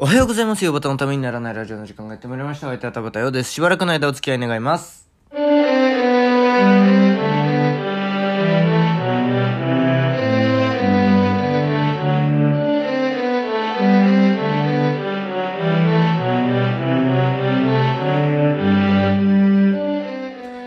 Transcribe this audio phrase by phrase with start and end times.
[0.00, 0.64] おはようございます。
[0.64, 2.68] よばたのためにならないラジオの時間がやってまいりました。
[2.68, 3.50] お相手は田畑ようです。
[3.50, 5.08] しばらくの間お付き合い願います。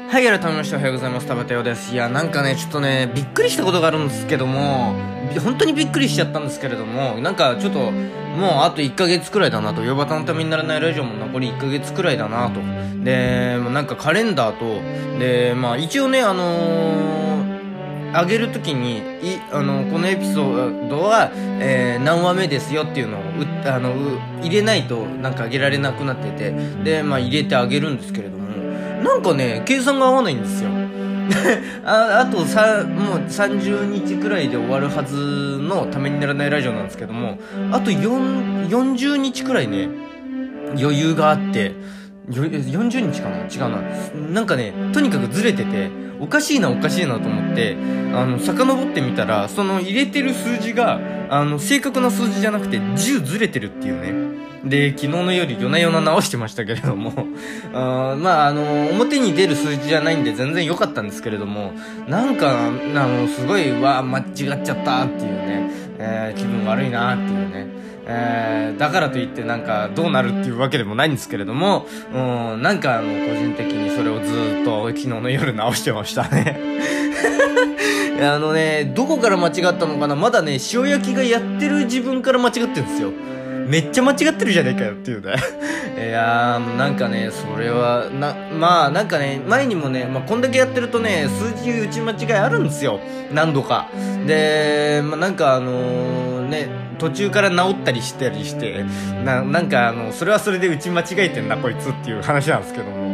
[0.09, 1.27] はい、改めましておはようございます。
[1.27, 1.93] 田畑ようです。
[1.93, 4.93] いや、なんかね、ちょっとね、びっくりしたことがあるんですけども、
[5.39, 7.91] 本当にびっくりしちゃったんですけれども、なんかちょっと、もう
[8.63, 12.59] あと1ヶ月くらいだなと、ヨバタのためにならないラジオも残り1ヶ月くらいだなと。
[13.03, 17.21] で、なんかカレンダーと、で、まあ一応ね、あのー
[18.13, 23.25] 上げるときにいあのこのエピソードは、えー何話目ですよっていうのをう
[23.65, 23.93] あの
[24.41, 26.51] 入れないとなんか上げられなくなってて
[26.83, 28.49] で、まあ、入れてあげるんですけれども
[29.03, 30.69] なんかね計算が合わないんですよ
[31.85, 37.39] ああとさもう30日くらいで終わるはずのためにならないラジオなんですけども
[37.71, 39.89] あと4 40日くらいね
[40.79, 41.73] 余裕があって
[42.29, 43.37] 40日かな？
[43.45, 43.81] 違うな。
[44.33, 47.75] なんかねとにかくずれてておかしいなおかしいなと思って
[48.13, 54.50] あの遡ってみたらその入れてる数字があの正確な数字じゃなくて10ずれてるっていうね。
[54.63, 57.13] で昨日の夜夜な夜な直してましたけれども。
[57.73, 61.73] あまああの表に出る数字じゃないんで全然良かったんですけれども。
[62.07, 62.71] なんかあ
[63.07, 67.67] のすごいわ間違っちゃったっていうね、えー気分悪いなっていうね。
[68.05, 72.17] えーだからといってなんかどうなるっていうわけでもないんですけれども、う
[72.57, 76.59] ん、なんかあの個人的にそれをずっと昨日の夜直してましたね。
[78.21, 80.15] あのね、どこから間違ったのかな。
[80.15, 83.11] まだね、塩焼きがやってる自分から間違ってるんですよ。
[83.67, 85.35] めっちゃ間違ってるじゃねえかよっていうね。
[85.97, 92.99] いやー、なんかね、それは、な、まあなんかね、前にもね、まあこんだけやってるとね、数字打ち間違いあるんですよ。
[93.33, 93.87] 何度か。
[94.25, 96.67] で、まあなんかあのーね、
[96.99, 98.85] 途中から治ったりしたりして、
[99.23, 103.09] な、なんかあの、それはそれで打ち間違えてんな、こいつっていう話なんですけども。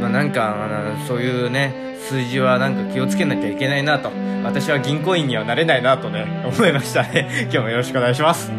[0.00, 1.72] まあなんか、あのそういうね、
[2.08, 4.10] 数字はなんか気をつけなきゃいけないなと。
[4.42, 7.28] 私は銀行員にはなれないなとね、思いましたね。
[7.52, 8.50] 今日もよろしくお願いします。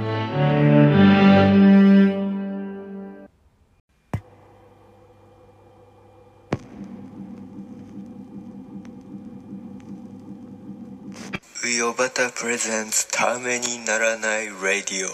[12.21, 15.07] We o b a t a presents ためにならない radio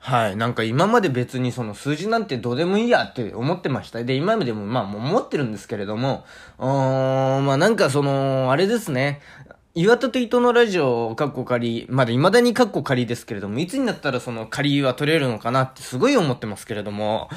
[0.00, 0.36] はい。
[0.36, 4.02] なんか今まで別にその数字なんてどうでもいいやって思ってました。
[4.02, 6.24] で、今までもまあ思ってるんですけれども、
[6.58, 9.20] うん、まあなんかその、あれですね。
[9.76, 17.30] 岩田と伊藤のラジオを、カッコ仮、まだ未だにカッコ仮ですけれども、いつになったらその仮は取れるのかなってすごい思ってますけれども、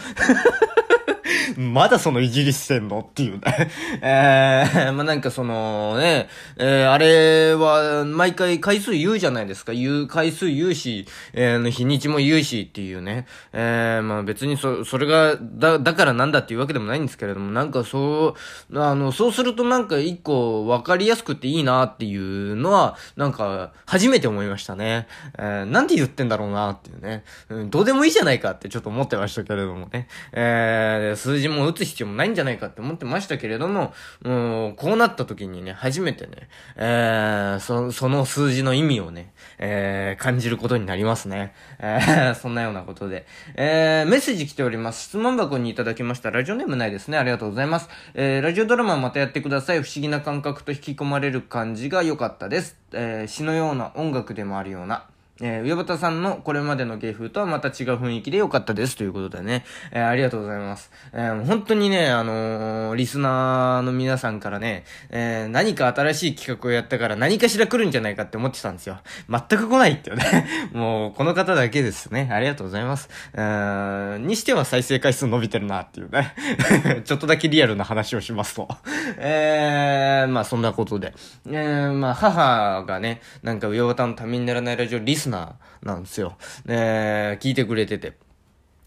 [1.58, 3.42] まだそのいじりしてんのっていうね。
[4.02, 9.74] えー、まあ、なんかそのね、えー、あれは、毎回回数言うじゃないですか。
[9.74, 13.26] 言う、回数言うし、えー、日にちも言うしっていうね。
[13.54, 18.36] えー、まあ別にそ、それが、だ、だからなんだっていうわけでもないんですけれども、なんかそ
[18.72, 25.08] う、あの、そうするとなんか一個分かりやすくていいなっていうのは、なんか、初めて思いましたね。
[25.38, 27.24] えー、なんて言ってんだろうなっていうね。
[27.50, 30.08] うん、どうでもいいじゃないかってちょっと思ってましたけれどもね。
[30.32, 33.94] えー、数字も打つ必要もないんじゃないかって思ってましたけれども、
[34.24, 41.54] もう、こうなった時にね、初めてね、えー、そ、その数字の意味をね、えー、感じることになりますね。
[41.78, 43.28] えー、 そんなようなことで。
[43.56, 45.04] えー、メッセージ来ております。
[45.04, 46.32] 質問箱にいただきました。
[46.32, 47.20] ラジオネームないですね。
[47.20, 47.90] ありがとうございます。
[48.16, 49.84] えー、ラジオドラマまたやってください。
[49.84, 52.78] 不思議な感覚と引き込まれる感じが良かったです。
[52.94, 55.06] えー、詩のような音楽でもあるような。
[55.42, 60.92] えー、上端さんのこれまでの芸風とはまた違う雰囲気で良かったですということでね、えー、ありがとうございます。
[61.14, 69.00] えー、本当にね、あのーリスナーの皆さんからね、えー、何か新しい企画をやったから何かしら来るんじゃないかって思ってたんですよ。
[69.30, 70.48] 全く来ないっていうね。
[70.74, 72.30] もう、この方だけですね。
[72.32, 73.10] ありがとうございます。
[73.34, 76.36] えー、にしては再生回数伸びてるなっていうね。
[77.06, 78.68] ちょっとだけリアルな話をしますと。
[79.18, 81.14] えー、まあそんなことで。
[81.48, 86.38] えー、まあ母がね、なんか上端のためにならないラジオリスナーなんですよ。
[86.66, 88.31] ね、聞いてくれてて。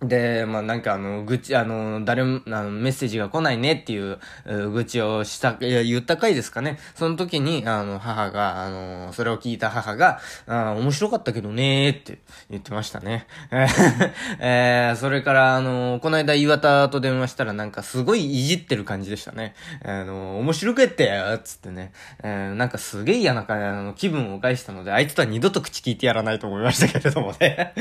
[0.08, 6.78] で、まあなんかあの、愚痴、あの、誰も、あの、メッセージが来ないねっていう、愚痴をした、いや、言った回ですかね。
[6.94, 12.18] その時に、あの、母が、あの、それを聞いた母が、あ面白かったけどねって
[12.50, 13.26] 言ってましたね。
[14.40, 19.54] えー、それから、あの、この間岩田と電話したらなんかすごいいじってる感じでしたね。
[19.84, 21.10] あの、面白くって
[21.44, 21.92] つってね。
[22.22, 27.72] えー、なんかすげえ嫌な感じ、あの、気分を害したので、あいつとは二度と口聞いてやらないと思いましたけれどもね。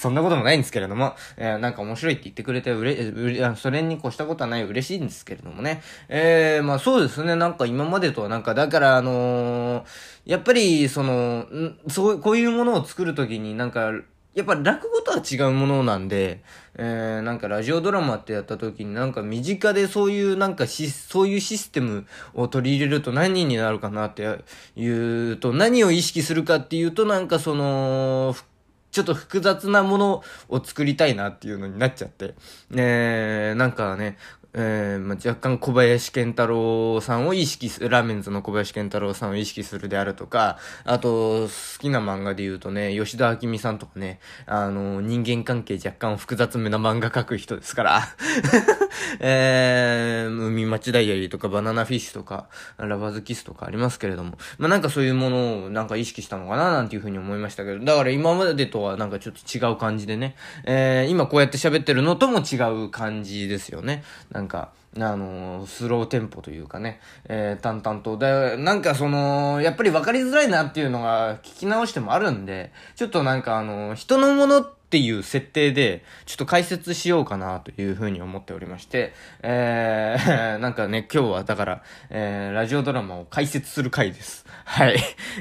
[0.00, 5.82] そんなこともないんですけれども、えーなんか面白いって言ってくれてうれ、うれ、それに越したことはない嬉しいんですけれどもね。
[6.08, 9.84] えー、まあそうですね、なんか今までとはなんか、だからあのー
[10.26, 11.46] やっぱり、その、
[11.88, 13.92] そう、こういうものを作るときになんか、
[14.34, 16.42] やっぱ落語とは違うものなんで、
[16.76, 24.22] えー、なんかラジオドラマってやった時になんか身近でそういうなんかし、そういうシステムを取り入れると何になるかなって
[24.76, 28.36] いうと、何を意識するかっていうとなんかその、
[28.90, 32.34] ちょっと複雑なものを作りたいなっていうのになっちゃって。
[32.70, 34.18] ねなんかね、
[34.52, 41.48] えー、まあ、若干小林健太郎さんを意識する、ラーメンズの小林健太郎さんを意識するであるとか、あと、好
[41.78, 48.02] きな漫画で言うとね、吉田明美さんとかね、あの、人間関係若干複雑めな漫画描く人ですから。
[49.20, 64.02] えー、海町ダイアリーとかバナナフィッシュとか、ラバーズキスとかありますけれども、まあ、なんかそういうものをなんか意識したのかななんていうふうに思いましたけど、だから今までとはなんかちょっと違う感じでね、えー、今こうやって喋ってるのとも違う感じですよね。
[64.40, 66.98] なんか、あのー、スローテンポというかね、
[67.28, 68.16] えー、淡々と。
[68.16, 84.44] で、なんかその、やっぱり分かりづらいなっていうのが聞き直してもあるんで、ちょっとなんかあのー、人のものってっていう設定で、ちょっと解説しようかなというふうに思っておりまして、えー、 なんかね、今日はだから、えー、ラジオドラマを解説する回です。
[84.64, 84.96] はい。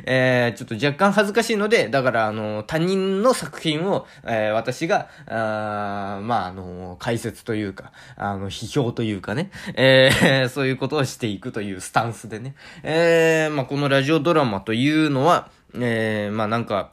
[0.06, 12.54] えー、ちょっと若干恥ずかしいので、だからあの、他人の作品を、えー、私が、あまああの、解説というか、あの、批評というかね、えー、 そういうことをしていくというスタンスでね、
[12.84, 16.92] えー、まあこのラジオドラマというのは、えー、まあなんか、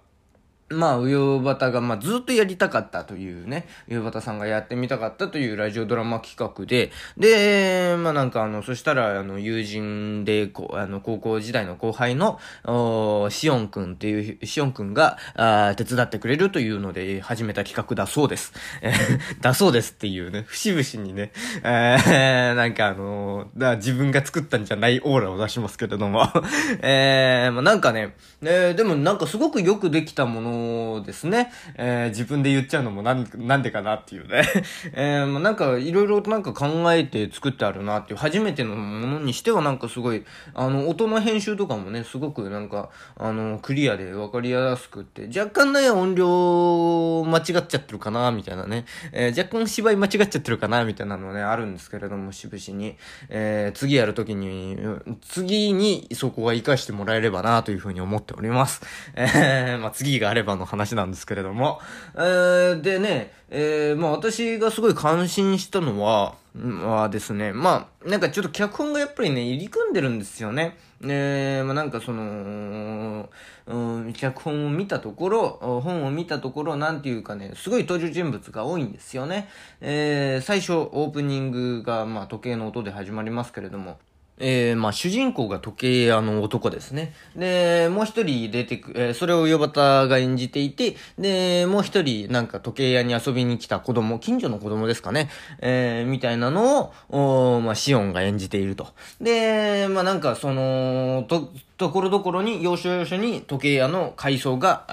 [0.69, 18.53] まあ、うよばたが、まあ、ずっとやりたかったというね、うよばたさんがやってみたかったというラジオドラマ企画で、で、まあなんかあの、そしたら、あの、友人で、こあの、高校時代の後輩の、おしおんくんっていう、しおんくんが、あ手伝ってくれるというので、始めた企画だそうです。
[19.41, 21.31] だそうですっていうね、節々にね、
[21.63, 26.27] えー、なんかあのだ自分が作ったんじゃないオーラを出しますけれども、
[26.83, 30.56] えー、まあなんかね、えー、でもなんかすごくよくできたもの
[31.05, 34.43] ですね、えー、自分で言っちゃうのもなん、なんでかなっていうね。
[34.93, 40.25] えー、なんか、いろいろとなんか考えて作ってあるなっていう、初めてのものにしてはなんかすごい、
[40.55, 48.85] あの、音の編集とかもね、すごくなんか、あの、クリアでわかりやすくって、若干ね、音量間違っちゃってるかな、みたいなね。
[49.13, 52.97] えー、若干芝居間違っちゃってるかな、みたいなのね、あるんですけれども、しぶしに。
[53.29, 54.77] えー、次やるときに、
[55.21, 58.83] 次にそこは活かしてもらえればな、というふうに思っております。
[59.15, 61.81] えー、まあ、次があればばの話なんですけれども、
[62.15, 70.79] えー、でね、えー、まあ私がすごい感心したのは、はですね、まあ、なんかちょっと脚本がやっぱりね、入り組んでるんですよね。
[71.03, 73.29] えー、まあなんかその、
[73.67, 79.49] うん、脚本を見たところ、本を見たところ、なんていうかね、すごい登場人物が多いんですよね。
[79.83, 83.99] えー、最初、オープニングが、まあ時計の音で始まりますけれども、
[84.39, 87.15] えー、まあ、主人公が時計屋の男ですね。
[87.35, 95.31] で、もう一人出てく、えー、それをヨバタが演じていて、で、もう一人、なんか時計屋に遊びに来た子供、近所の子供ですかね、
[95.61, 98.89] えー、みたいなのを、おまあ、シオンが演じていると。
[99.21, 104.87] で、まあ、なんか、その、と、ところどころに、要所要所に時計屋の階層が、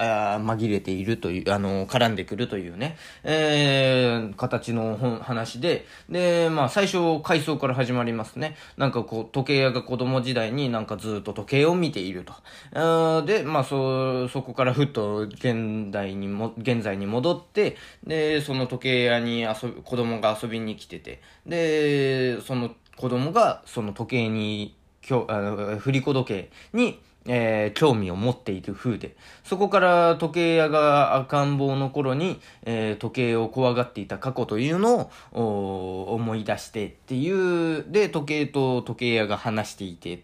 [0.44, 8.56] 紛れているという、あの、絡んでくるというね、えー、形の話で、で、まあ、最初、階層から始まりますね。
[8.76, 13.22] なんかこう、時計屋が子供時代になんかずっと時計を見ていると。
[13.24, 17.76] で、まあ、そ、そこからふっと現代にも、現在に戻って、
[18.06, 24.76] で、その時計屋に遊び、子供が遊びに来てて、で、その子供がその時計に
[25.06, 37.30] 振り子時計に、えー、興味を持っている風で、そこから時計屋が赤ん坊の頃に、えー、時計を怖がっていた過去というのを思い出してってい
[37.78, 40.22] う、で、時計と時計屋が話していて、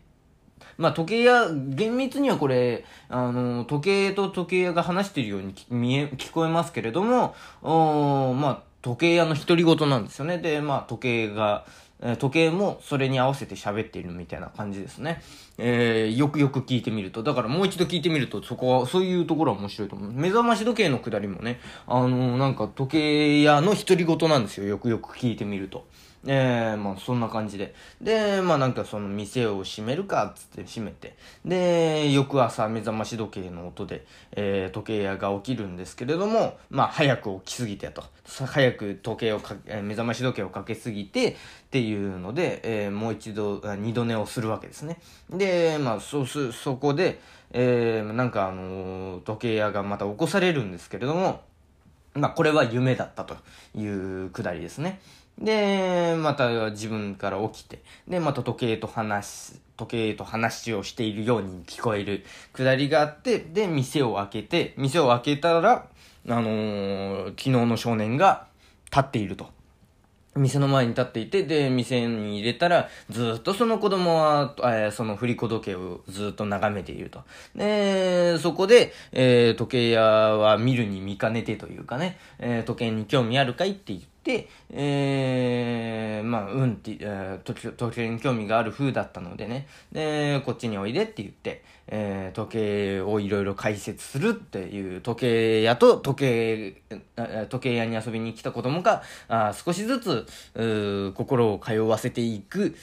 [0.77, 10.39] まあ、時計屋、厳密にはこれ、あの、時計と時計屋が話しているように見え、聞こえますけれども、おまあ、時計屋の独り言なんですよね。
[10.39, 11.67] で、まあ、時計が、
[12.03, 15.23] え時計もそれに合わせて喋っているみたいな感じですね。
[15.59, 17.23] えー、よくよく聞いてみると。
[17.23, 20.13] だからもう一度聞いてみると、そこは、そういうところは面白いと思う。
[20.13, 24.67] 目覚まし時計のくだりもね、あのー、なんか時計屋の独り言なんですよ。
[24.67, 25.87] よくよく聞いてみると。
[26.27, 27.75] えー、まあそんな感じで。
[28.01, 31.17] で、まあなんかその店を閉めるかっつって閉めて。
[31.45, 38.05] で、翌朝目覚まし時計の音で、えー、時計屋が起きるんですけれども、まあ早く起きすぎてと。
[38.25, 41.35] 早く時計をか、えー、目覚まし時計をかけすぎてっ
[41.71, 44.99] ていうので、えー、もう一度、二度寝をするわけですね。
[45.31, 47.21] で、まあそうす、そこで、
[47.53, 51.43] えー、なんかあの、時計屋がまた起こされるんですけれども、
[52.15, 53.37] まあ、これは夢だったと
[53.77, 55.01] いうくだりですね。
[55.39, 65.87] で、また自分から起きて、で、また時計と話す、時計と話をしているように聞こえるくだりがあって、で、店を開けて、店を開けたら、
[66.29, 68.47] あのー、昨日の少年が
[68.91, 69.49] 立っていると。
[70.37, 77.25] 店の前に立っていて、で、店に入れたら、ずっとその子供は、えー、その振り子時計をずっと眺めていると。
[77.57, 91.63] で、そこで、えー、時計屋は見るに見かねてというかね、えー、時計に興味あるかいって言って、えー、まあ、うんって、えー、時計に興味がある風だったのでね、で、こっちにおいでって言って、
[91.93, 96.83] えー、時計をいろいろ解説するっていう時計屋と時計、
[97.49, 100.27] 時計屋に遊びに来た子供が、あ少しずつ、
[101.15, 102.77] 心を通わせていく、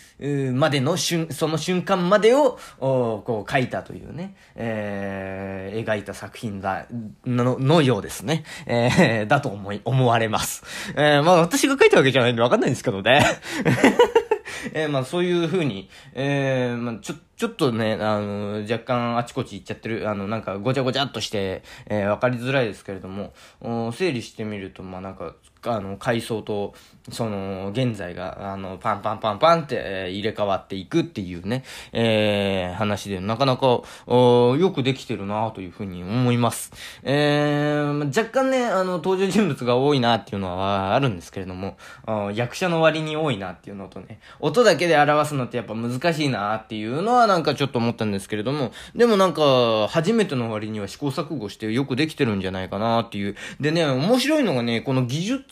[0.54, 6.86] までの瞬、その瞬間までを、こう書いたというね、えー、描いた作品だ、
[7.26, 8.44] の、のようですね。
[8.66, 10.64] えー、だと思い、思われます。
[10.96, 13.22] えー、まあ私が書いたわけじゃないんでわかんないんですけどね。
[14.74, 23.34] えー、まあそういう風に、えー、まあちょ、ちょっとね、あの、若干あちこち行っちゃってる、あの、なんかごちゃごちゃっとして、えー、わかりづらいですけれども、
[23.92, 25.36] 整理してみると、まあなんか、
[25.68, 26.74] あの、階層と、
[27.12, 36.72] その、現在が、あの、パンパンパンパンって、えー、入れ替わっていくっていうね、えー、話で、なかなか、よくできてるなというふうに思います。
[37.04, 41.78] えー、若干ね、あの、登場人物が多いなっていうのはあるんですけれども、
[42.34, 53.36] 役者の割に多いなっていうのとね、音だけで表すのってやっぱ難しいなっていうのはなんかちょっと思ったんですけれども、でもなんか、初めての割には試行錯誤してよくできてるんじゃないかなっていう。
[53.60, 55.46] でね、面白いのがね、この技術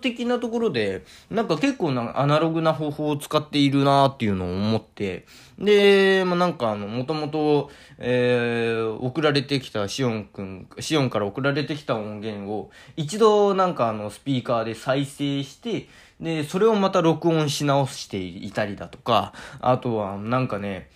[0.00, 5.26] 的なところで、なんか結構なアナログな方法を使っているなっていうのを思って、
[5.58, 15.88] で、まあ、なんかあの、もともと、えー、送られてきたシオンくん、シオンから送られてきた音源を、一度なんかあの、スピーカーで再生して、
[16.20, 20.90] で、それをまた録音し直していたりだとか、あとはなんかね、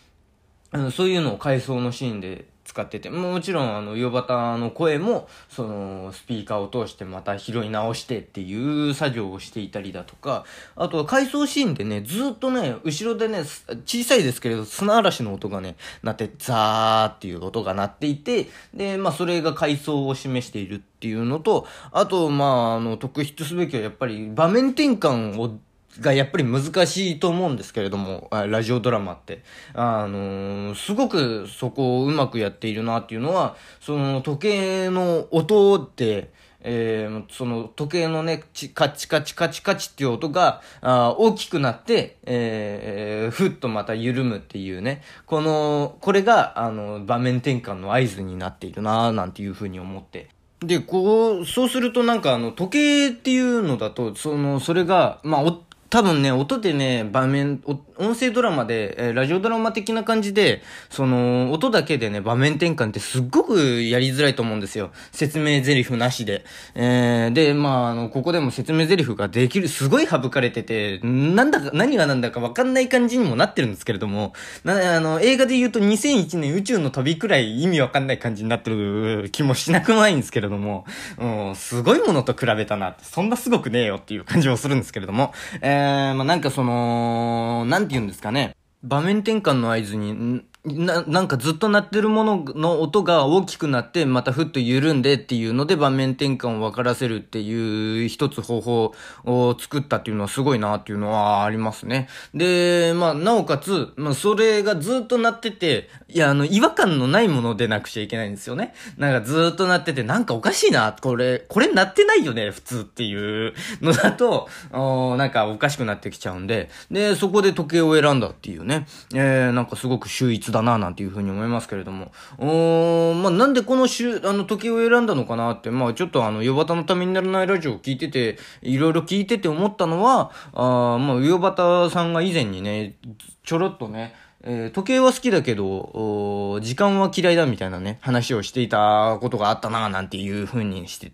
[0.92, 10.44] そういうのを回想のシーンで使ってて、もちろんあの、ヨバタの声も、その、スピーカーを通してまた拾い直してっていう作業をしていたりだとか、
[10.76, 13.44] あとは回想シーンでね、ずっとね、後ろでね、
[13.86, 25.58] 小さいですけれど、砂嵐の音がね、なって、ザーっていう音が鳴っていて、で、まあ、それが回想を示しているっていうのと、あと、まあ、あの、特筆すべきはやっぱり場面転換を
[26.00, 29.42] がやっぱり難しいと思うんですけれども、ラジオドラマって。
[29.74, 36.30] あのー、すごくそこをうまくやっているなっていうのは、その時計の音って、
[36.60, 50.28] えー、その時計のね、カチカチカチカチっていう音が、あ大きくなって、えー、ふっとまた緩むっていうね、この、これが、あの、場面転換の合図になっているなぁ、なんていうふうに思って。
[50.60, 55.42] で、こう、そうするとなんかあの、時計っていうのだと、その、それが、まあ、
[55.90, 57.62] 多分ね、音でね、場面、
[57.98, 64.90] 音声ドラマで、えー、ラジオドラマ的な感じで、その、音だけでね、場面転換ってすっごくやりづらいと思うんですよ。
[65.12, 66.44] 説明台詞なしで。
[66.74, 74.32] えー、で、まあ、あの、ここでも説明台詞ができる、すごい省かれてて、なんだか、何がなんだかわかんない感じにもなってるんですけれども、
[74.64, 80.84] な、あの、映画で言うと2001年宇宙の旅くらい意味わかんない感じになってる気もしなくもないんですけれども、
[81.18, 88.54] うん、すごいものと比べたな、そんなすごくねえよっていう感じもするんですけれども、えーえー、まあ、なんかその、なんて言うんですかね。
[88.82, 102.08] 場面転換の合図に、な、なんかずっと鳴ってるものの音が大きくなって、またふっと緩んでっていうので場面転換を分からせるっていう一つ方法を作ったっていうのはすごいなっていうのはありますね。
[102.34, 108.74] で、まあ、なおかつ、まあ、それがずっと鳴ってて、いや、あの、違和感のないものでなくちゃいけないんですよね。
[108.96, 122.12] なんかずっと鳴ってて、なんかおかしいな、これ、これ鳴ってないよね、普通っていうのだと、おなんかおかしくなってきちゃうんで、で、そこで時計を選んだっていうね、えー、なんかすごく秀逸だだな、なんていうふうに思いますけれども。
[122.38, 132.96] おまあ、なんでこの週、あの、時を選んだのかなって、まあ、ちょっとあの、ヨバタのためにならないラジオを聞いてて、いろいろ聞いてて思ったのは、あまあ、ヨバタさんが以前にね、
[133.44, 141.10] ちょろっとね、えー、時計は好きだけど、時間は嫌いだみたいなね、話をしていたことがあったな、なんていうふうにして、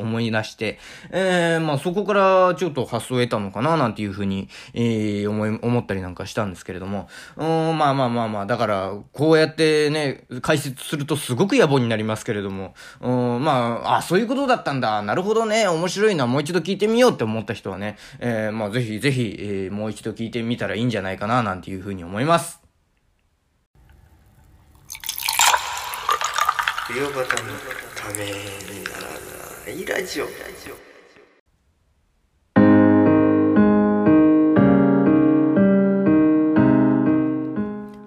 [0.00, 0.78] 思い出して、
[1.10, 22.60] えー、まあそこからちょっと発想を得たのかななんていうふうに、えー、思い、思ったりなんかしたんですけれども、うん、まあまあまあまあ、だから、こうやってね、解説するとすごく野暮になりますけれども、うん、まあ、あ、そういうことだったんだ、なるほどね、面白いな、もう一度聞いてみようって思った人はね、えー、まあぜひぜひ、えー、もう一度聞いてみたらいいんじゃないかな、なんていうふうに思います。
[26.88, 27.24] 冬バタの
[27.94, 29.39] ためにならない。
[29.68, 30.26] いラジオ。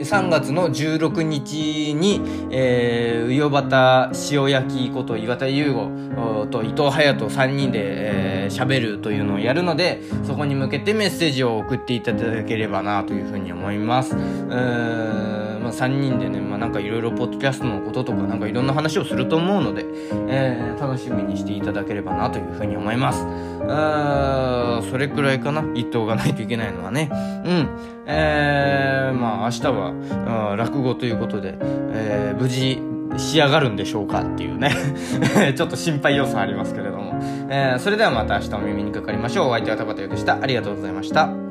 [0.00, 2.20] 3月の16日に、
[2.50, 14.14] えー、うよばた塩焼きこと岩田優吾と伊藤隼人3人で喋、えー、喋るというのをやるので、そこに向けてメッセージを送っていただければなというふうに思います。
[14.14, 19.86] うー、まあ、3人でね、まあ、なんかいろいろポッドキャストのこととかなんかいろんな話をすると思うので、
[20.28, 23.26] えー、楽しみにしていただければなというふうに思います。
[23.66, 27.08] あーそれくらいかな言っておかないといけないのはね。
[27.10, 27.68] うん。
[28.06, 32.78] えー、まあ明日は、落語ということで、えー無事
[33.16, 34.70] 仕上がるんでしょうかっていうね。
[35.56, 37.14] ちょっと心配要素ありますけれども。
[37.48, 39.48] えーそれではまた明日お耳にかかりましょう。
[39.48, 40.38] お相手は田畑優でした。
[40.42, 41.43] ありがとうございました。